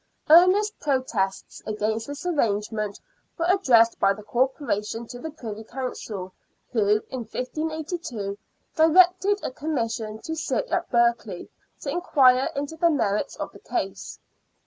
Earnest 0.31 0.79
protests 0.79 1.61
against 1.67 2.07
this 2.07 2.25
arrangement 2.25 2.99
were 3.37 3.45
addressed 3.47 3.99
by 3.99 4.13
the 4.13 4.23
Corporation 4.23 5.05
to 5.05 5.19
the 5.19 5.29
Privy 5.29 5.63
Council, 5.63 6.33
who, 6.71 7.03
in 7.11 7.19
1582, 7.19 8.35
directed 8.75 9.39
a 9.43 9.51
Commission 9.51 10.17
to 10.23 10.35
sit 10.35 10.65
at 10.71 10.89
Berkeley 10.89 11.51
to 11.81 11.91
inquire 11.91 12.49
into 12.55 12.75
the 12.77 12.89
merits 12.89 13.35
of 13.35 13.51
the 13.51 13.59
case. 13.59 14.17